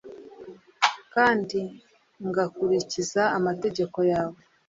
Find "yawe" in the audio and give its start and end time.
4.11-4.39